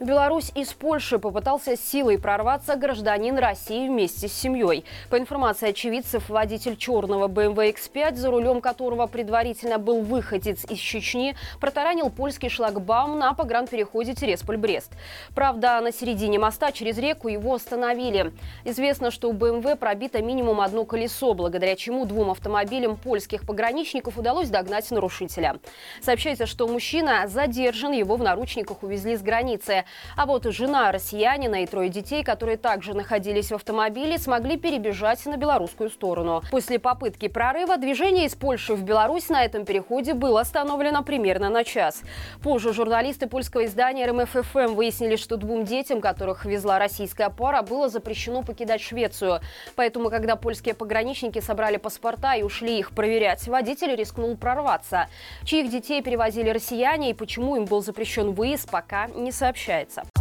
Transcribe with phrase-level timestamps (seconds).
[0.00, 4.84] В Беларусь из Польши попытался силой прорваться гражданин России вместе с семьей.
[5.10, 11.34] По информации очевидцев, водитель черного BMW X5, за рулем которого предварительно был выходец из Чечни,
[11.60, 14.92] протаранил польский шлагбаум на погранпереходе Тересполь-Брест.
[15.34, 18.32] Правда, на середине моста через реку его остановили.
[18.64, 24.48] Известно, что у BMW пробито минимум одно колесо, благодаря чему двум автомобилям польских пограничников удалось
[24.48, 25.58] догнать нарушителя.
[26.00, 29.86] Сообщается, что мужчина задержан, его в наручниках увезли с границы.
[30.16, 35.36] А вот жена россиянина и трое детей, которые также находились в автомобиле, смогли перебежать на
[35.36, 36.42] белорусскую сторону.
[36.50, 41.64] После попытки прорыва движение из Польши в Беларусь на этом переходе было остановлено примерно на
[41.64, 42.02] час.
[42.42, 48.42] Позже журналисты польского издания РМФФМ выяснили, что двум детям, которых везла российская пара, было запрещено
[48.42, 49.40] покидать Швецию.
[49.76, 55.06] Поэтому, когда польские пограничники собрали паспорта и ушли их проверять, водитель рискнул прорваться.
[55.44, 60.17] Чьих детей перевозили россияне и почему им был запрещен выезд, пока не сообщают сообщается.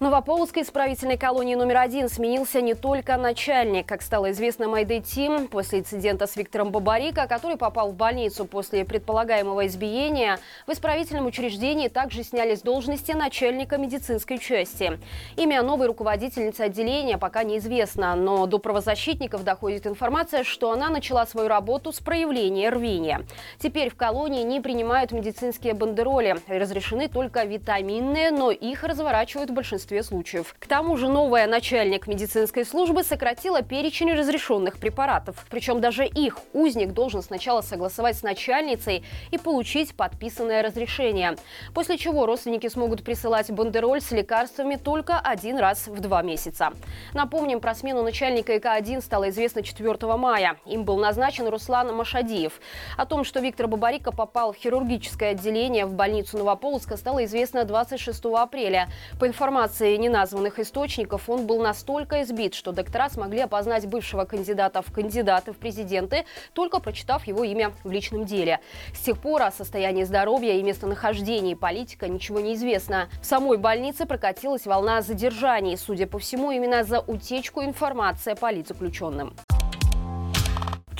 [0.00, 3.84] Новополоцкой исправительной колонии номер один сменился не только начальник.
[3.84, 8.86] Как стало известно Майдей Тим, после инцидента с Виктором Бабарико, который попал в больницу после
[8.86, 14.98] предполагаемого избиения, в исправительном учреждении также сняли с должности начальника медицинской части.
[15.36, 21.46] Имя новой руководительницы отделения пока неизвестно, но до правозащитников доходит информация, что она начала свою
[21.48, 23.26] работу с проявления рвения.
[23.58, 26.36] Теперь в колонии не принимают медицинские бандероли.
[26.48, 29.52] Разрешены только витаминные, но их разворачивают в
[29.90, 30.54] большинстве случаев.
[30.58, 35.46] К тому же новая начальник медицинской службы сократила перечень разрешенных препаратов.
[35.50, 41.36] Причем даже их узник должен сначала согласовать с начальницей и получить подписанное разрешение.
[41.74, 46.72] После чего родственники смогут присылать бандероль с лекарствами только один раз в два месяца.
[47.14, 50.56] Напомним, про смену начальника ИК-1 стало известно 4 мая.
[50.66, 52.60] Им был назначен Руслан Машадиев.
[52.96, 58.24] О том, что Виктор Бабарика попал в хирургическое отделение в больницу Новополоцка, стало известно 26
[58.26, 58.88] апреля.
[59.18, 64.82] По информации информации неназванных источников он был настолько избит, что доктора смогли опознать бывшего кандидата
[64.82, 68.60] в кандидаты в президенты, только прочитав его имя в личном деле.
[68.94, 73.08] С тех пор о состоянии здоровья и местонахождении политика ничего не известно.
[73.22, 75.76] В самой больнице прокатилась волна задержаний.
[75.76, 79.32] Судя по всему, именно за утечку информации о политзаключенным.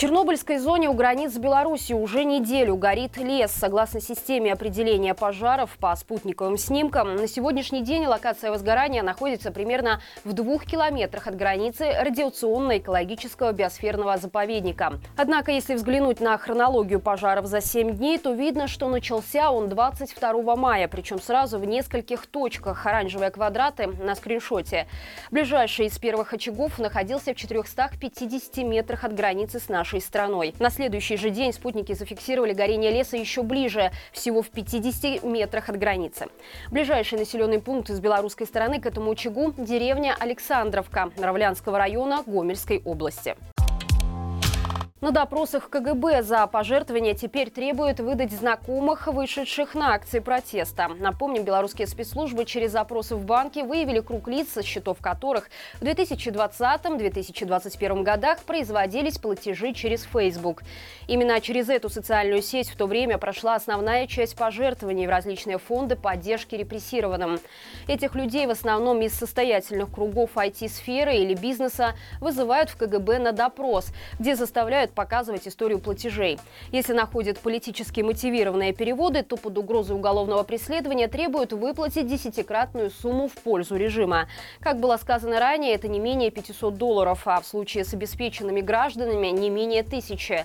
[0.01, 3.51] Чернобыльской зоне у границ с Беларусью уже неделю горит лес.
[3.53, 10.33] Согласно системе определения пожаров по спутниковым снимкам, на сегодняшний день локация возгорания находится примерно в
[10.33, 14.99] двух километрах от границы радиационно-экологического биосферного заповедника.
[15.19, 20.57] Однако, если взглянуть на хронологию пожаров за 7 дней, то видно, что начался он 22
[20.57, 22.87] мая, причем сразу в нескольких точках.
[22.87, 24.87] Оранжевые квадраты на скриншоте.
[25.31, 30.55] Ближайший из первых очагов находился в 450 метрах от границы с нашей нашей страной.
[30.59, 35.79] На следующий же день спутники зафиксировали горение леса еще ближе, всего в 50 метрах от
[35.79, 36.27] границы.
[36.71, 43.37] Ближайший населенный пункт с белорусской стороны к этому очагу– деревня Александровка Равлянского района Гомельской области.
[45.01, 50.89] На допросах КГБ за пожертвования теперь требуют выдать знакомых, вышедших на акции протеста.
[50.89, 55.49] Напомним, белорусские спецслужбы через запросы в банке выявили круг лиц, со счетов которых
[55.81, 60.65] в 2020-2021 годах производились платежи через Facebook.
[61.09, 65.97] Именно через эту социальную сеть в то время прошла основная часть пожертвований в различные фонды
[65.97, 67.41] поддержки репрессированным.
[67.89, 73.87] Этих людей в основном из состоятельных кругов IT-сферы или бизнеса вызывают в КГБ на допрос,
[74.19, 76.39] где заставляют начинают показывать историю платежей.
[76.73, 83.35] Если находят политически мотивированные переводы, то под угрозой уголовного преследования требуют выплатить десятикратную сумму в
[83.43, 84.29] пользу режима.
[84.61, 89.29] Как было сказано ранее, это не менее 500 долларов, а в случае с обеспеченными гражданами
[89.29, 90.45] не менее тысячи.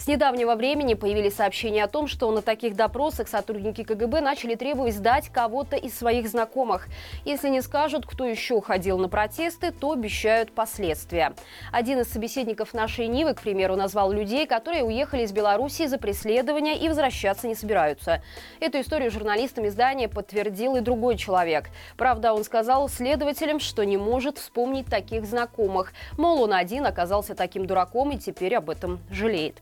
[0.00, 4.94] С недавнего времени появились сообщения о том, что на таких допросах сотрудники КГБ начали требовать
[4.94, 6.88] сдать кого-то из своих знакомых.
[7.26, 11.34] Если не скажут, кто еще ходил на протесты, то обещают последствия.
[11.70, 16.78] Один из собеседников нашей Нивы, к примеру, назвал людей, которые уехали из Беларуси за преследования
[16.78, 18.22] и возвращаться не собираются.
[18.60, 21.70] Эту историю журналистам издания подтвердил и другой человек.
[21.96, 25.92] Правда, он сказал следователям, что не может вспомнить таких знакомых.
[26.18, 29.56] Мол, он один оказался таким дураком и теперь об этом жалеет.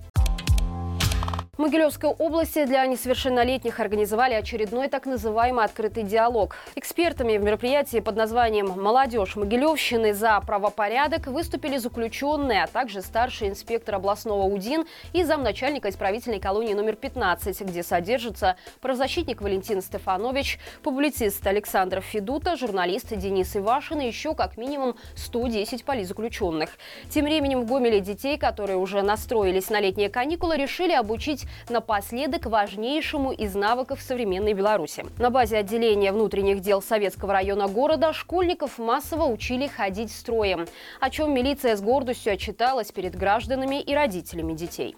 [1.58, 6.54] В Могилевской области для несовершеннолетних организовали очередной так называемый открытый диалог.
[6.76, 13.96] Экспертами в мероприятии под названием «Молодежь Могилевщины за правопорядок» выступили заключенные, а также старший инспектор
[13.96, 22.02] областного УДИН и замначальника исправительной колонии номер 15, где содержится правозащитник Валентин Стефанович, публицист Александр
[22.02, 26.70] Федута, журналист Денис Ивашин и еще как минимум 110 политзаключенных.
[27.10, 33.32] Тем временем в Гомеле детей, которые уже настроились на летние каникулы, решили обучить напоследок важнейшему
[33.32, 35.04] из навыков современной Беларуси.
[35.18, 40.66] На базе отделения внутренних дел Советского района города школьников массово учили ходить строем,
[41.00, 44.96] о чем милиция с гордостью отчиталась перед гражданами и родителями детей.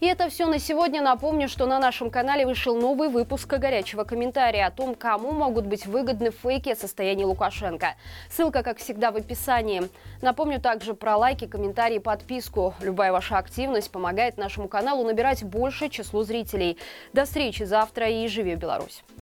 [0.00, 1.02] И это все на сегодня.
[1.02, 5.84] Напомню, что на нашем канале вышел новый выпуск горячего комментария о том, кому могут быть
[5.84, 7.96] выгодны фейки о состоянии Лукашенко.
[8.30, 9.82] Ссылка, как всегда, в описании.
[10.22, 12.74] Напомню также про лайки, комментарии, подписку.
[12.80, 16.78] Любая ваша активность помогает нашему каналу набирать большее число зрителей.
[17.12, 19.02] До встречи завтра и живи Беларусь!